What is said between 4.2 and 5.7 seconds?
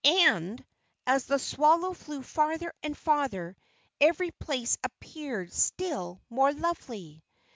place appeared